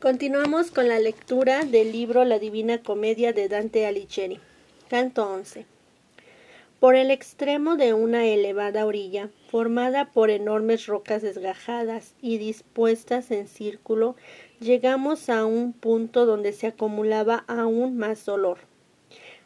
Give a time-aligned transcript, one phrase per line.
[0.00, 4.40] Continuamos con la lectura del libro La Divina Comedia de Dante Alighieri.
[4.88, 5.66] Canto 11.
[6.80, 13.46] Por el extremo de una elevada orilla, formada por enormes rocas desgajadas y dispuestas en
[13.46, 14.16] círculo,
[14.58, 18.69] llegamos a un punto donde se acumulaba aún más dolor.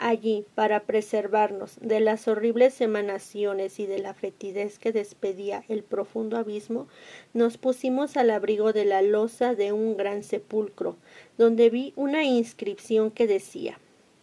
[0.00, 6.36] Allí, para preservarnos de las horribles emanaciones y de la fetidez que despedía el profundo
[6.36, 6.86] abismo,
[7.34, 10.96] nos pusimos al abrigo de la losa de un gran sepulcro,
[11.36, 13.80] donde vi una inscripción que decía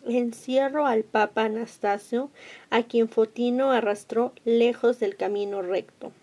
[0.08, 2.30] Encierro al Papa Anastasio,
[2.70, 6.13] a quien Fotino arrastró lejos del camino recto.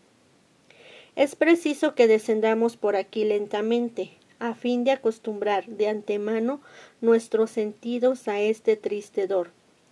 [1.14, 4.12] Es preciso que descendamos por aquí lentamente,
[4.42, 6.60] a fin de acostumbrar de antemano
[7.00, 9.50] nuestros sentidos a este triste dor,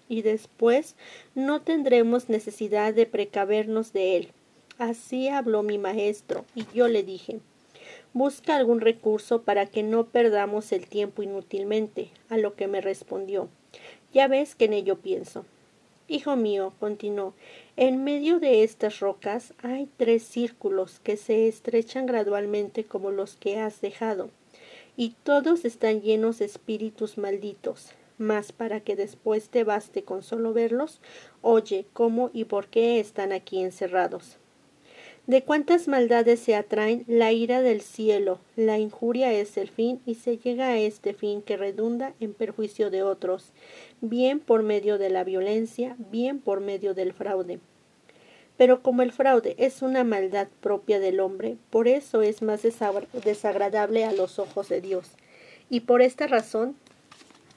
[0.09, 0.97] y después
[1.37, 4.29] no tendremos necesidad de precavernos de él.
[4.77, 7.39] Así habló mi maestro, y yo le dije
[8.13, 13.49] Busca algún recurso para que no perdamos el tiempo inútilmente, a lo que me respondió
[14.13, 15.45] Ya ves que en ello pienso.
[16.09, 17.35] Hijo mío, continuó,
[17.77, 23.61] en medio de estas rocas hay tres círculos que se estrechan gradualmente como los que
[23.61, 24.31] has dejado
[24.97, 27.91] y todos están llenos de espíritus malditos.
[28.19, 31.01] Mas para que después te baste con solo verlos,
[31.41, 34.37] oye cómo y por qué están aquí encerrados.
[35.27, 40.17] De cuántas maldades se atraen la ira del cielo, la injuria es el fin y
[40.17, 43.53] se llega a este fin que redunda en perjuicio de otros,
[44.01, 47.61] bien por medio de la violencia, bien por medio del fraude.
[48.61, 54.05] Pero como el fraude es una maldad propia del hombre, por eso es más desagradable
[54.05, 55.13] a los ojos de Dios.
[55.71, 56.77] Y por esta razón,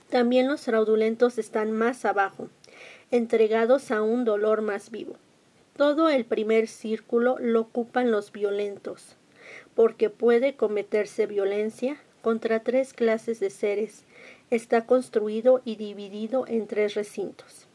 [0.09, 2.47] también los fraudulentos están más abajo,
[3.11, 5.17] entregados a un dolor más vivo.
[5.75, 9.17] Todo el primer círculo lo ocupan los violentos,
[9.75, 14.05] porque puede cometerse violencia contra tres clases de seres.
[14.51, 17.67] Está construido y dividido en tres recintos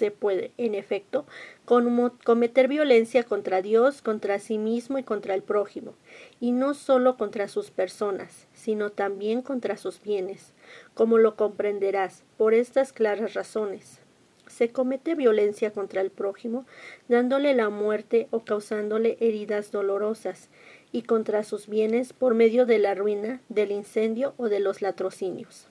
[0.00, 1.26] se puede, en efecto,
[1.66, 5.92] cometer violencia contra Dios, contra sí mismo y contra el prójimo,
[6.40, 10.54] y no sólo contra sus personas, sino también contra sus bienes,
[10.94, 14.00] como lo comprenderás por estas claras razones.
[14.46, 16.64] Se comete violencia contra el prójimo,
[17.08, 20.48] dándole la muerte o causándole heridas dolorosas,
[20.92, 25.69] y contra sus bienes por medio de la ruina, del incendio o de los latrocinios.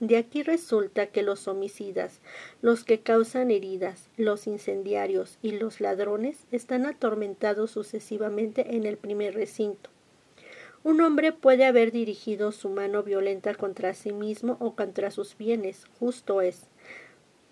[0.00, 2.20] De aquí resulta que los homicidas,
[2.62, 9.34] los que causan heridas, los incendiarios y los ladrones están atormentados sucesivamente en el primer
[9.34, 9.90] recinto.
[10.82, 15.84] Un hombre puede haber dirigido su mano violenta contra sí mismo o contra sus bienes,
[15.98, 16.68] justo es,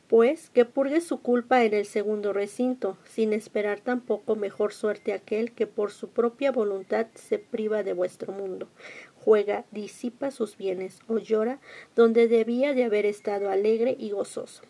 [0.09, 5.53] pues que purgue su culpa en el segundo recinto, sin esperar tampoco mejor suerte aquel
[5.53, 8.69] que por su propia voluntad se priva de vuestro mundo,
[9.25, 11.61] juega, disipa sus bienes o llora
[11.97, 14.63] donde debía de haber estado alegre y gozoso.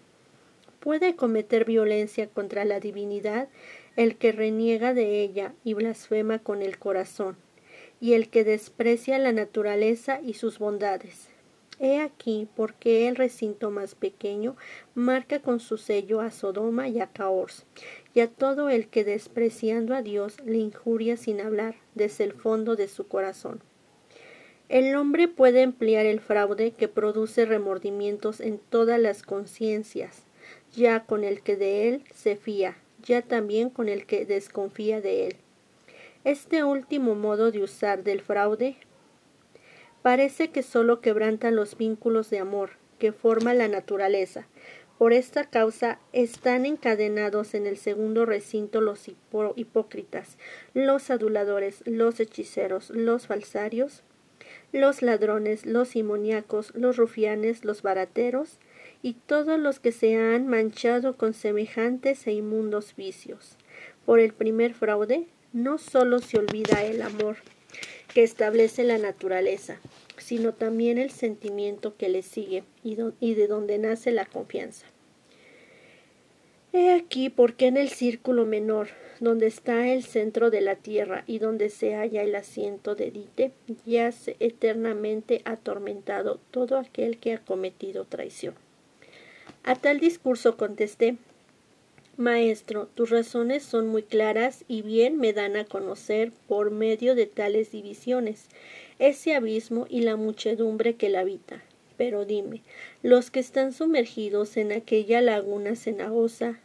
[0.81, 3.49] Puede cometer violencia contra la divinidad
[3.97, 7.37] el que reniega de ella y blasfema con el corazón,
[8.01, 11.31] y el que desprecia la naturaleza y sus bondades.
[11.81, 14.57] He aquí porque el recinto más pequeño
[14.95, 17.67] marca con su sello a Sodoma y a Caors,
[18.15, 22.77] y a todo el que despreciando a Dios le injuria sin hablar desde el fondo
[22.77, 23.61] de su corazón.
[24.69, 30.25] El hombre puede emplear el fraude que produce remordimientos en todas las conciencias,
[30.77, 35.29] ya con el que de él se fía, ya también con el que desconfía de
[35.29, 35.37] él.
[36.25, 38.77] Este último modo de usar del fraude
[40.03, 44.49] parece que sólo quebranta los vínculos de amor que forma la naturaleza.
[44.99, 49.09] Por esta causa están encadenados en el segundo recinto los
[49.57, 50.37] hipócritas,
[50.75, 54.03] los aduladores, los hechiceros, los falsarios,
[54.73, 58.59] los ladrones, los simoniacos, los rufianes, los barateros,
[59.03, 63.57] y todos los que se han manchado con semejantes e inmundos vicios.
[64.05, 67.37] Por el primer fraude, no sólo se olvida el amor
[68.13, 69.79] que establece la naturaleza,
[70.17, 74.87] sino también el sentimiento que le sigue y, y de donde nace la confianza.
[76.81, 81.25] He aquí por qué en el círculo menor, donde está el centro de la tierra
[81.27, 83.51] y donde se halla el asiento de Dite,
[83.85, 88.55] yace eternamente atormentado todo aquel que ha cometido traición.
[89.65, 91.17] A tal discurso contesté
[92.17, 97.27] Maestro, tus razones son muy claras y bien me dan a conocer por medio de
[97.27, 98.47] tales divisiones
[99.01, 101.61] ese abismo y la muchedumbre que la habita.
[101.97, 102.63] Pero dime,
[103.03, 106.61] los que están sumergidos en aquella laguna cenagosa,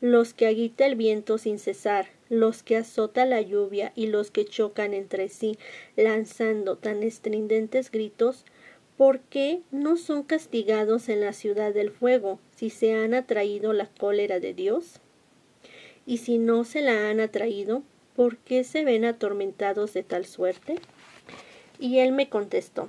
[0.00, 4.44] los que agita el viento sin cesar, los que azota la lluvia y los que
[4.44, 5.58] chocan entre sí,
[5.96, 8.44] lanzando tan estridentes gritos,
[8.96, 13.86] ¿por qué no son castigados en la ciudad del fuego si se han atraído la
[13.86, 15.00] cólera de Dios?
[16.06, 17.82] Y si no se la han atraído,
[18.14, 20.76] ¿por qué se ven atormentados de tal suerte?
[21.78, 22.88] Y él me contestó,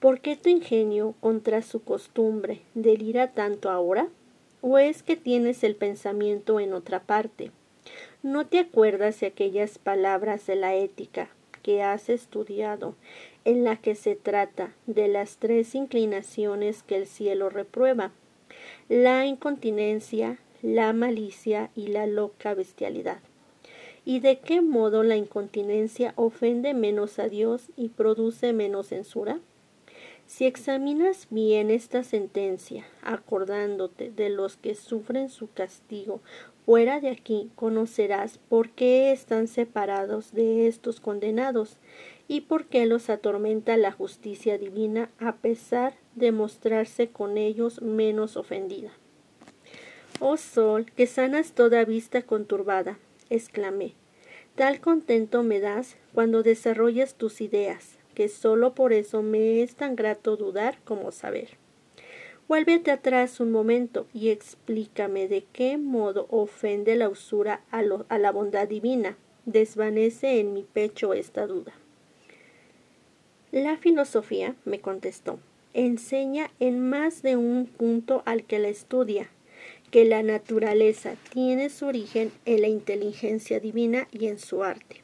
[0.00, 4.08] ¿por qué tu ingenio contra su costumbre delira tanto ahora?
[4.64, 7.50] ¿O es que tienes el pensamiento en otra parte?
[8.22, 11.30] ¿No te acuerdas de aquellas palabras de la ética
[11.64, 12.94] que has estudiado,
[13.44, 18.12] en la que se trata de las tres inclinaciones que el cielo reprueba?
[18.88, 23.18] La incontinencia, la malicia y la loca bestialidad.
[24.04, 29.40] ¿Y de qué modo la incontinencia ofende menos a Dios y produce menos censura?
[30.26, 36.20] Si examinas bien esta sentencia, acordándote de los que sufren su castigo
[36.64, 41.76] fuera de aquí, conocerás por qué están separados de estos condenados
[42.28, 48.36] y por qué los atormenta la justicia divina a pesar de mostrarse con ellos menos
[48.36, 48.90] ofendida.
[50.20, 52.98] Oh sol, que sanas toda vista conturbada,
[53.28, 53.94] exclamé.
[54.54, 59.96] Tal contento me das cuando desarrollas tus ideas, que solo por eso me es tan
[59.96, 61.58] grato dudar como saber.
[62.48, 68.32] Vuélvete atrás un momento y explícame de qué modo ofende la usura a, a la
[68.32, 69.16] bondad divina.
[69.46, 71.72] Desvanece en mi pecho esta duda.
[73.52, 75.38] La filosofía, me contestó,
[75.74, 79.30] enseña en más de un punto al que la estudia,
[79.90, 85.02] que la naturaleza tiene su origen en la inteligencia divina y en su arte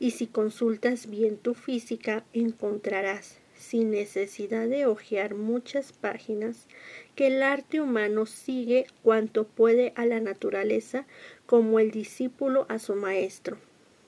[0.00, 6.66] y si consultas bien tu física encontrarás, sin necesidad de hojear muchas páginas,
[7.14, 11.06] que el arte humano sigue cuanto puede a la naturaleza
[11.44, 13.58] como el discípulo a su maestro.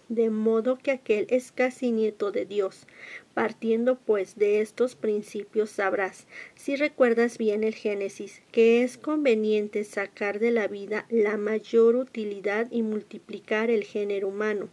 [0.09, 2.87] De modo que aquel es casi nieto de Dios.
[3.35, 10.39] Partiendo pues de estos principios sabrás, si recuerdas bien el Génesis, que es conveniente sacar
[10.39, 14.69] de la vida la mayor utilidad y multiplicar el género humano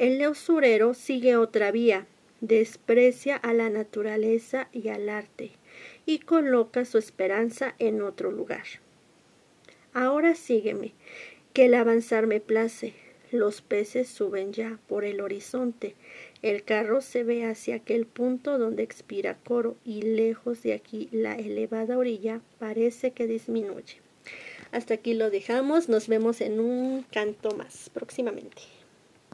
[0.00, 2.06] el usurero sigue otra vía,
[2.40, 5.50] desprecia a la naturaleza y al arte,
[6.06, 8.64] y coloca su esperanza en otro lugar.
[9.92, 10.94] Ahora sígueme,
[11.52, 12.94] que el avanzar me place.
[13.30, 15.94] Los peces suben ya por el horizonte,
[16.40, 21.34] el carro se ve hacia aquel punto donde expira coro, y lejos de aquí la
[21.34, 23.98] elevada orilla parece que disminuye.
[24.72, 28.79] Hasta aquí lo dejamos, nos vemos en un canto más próximamente.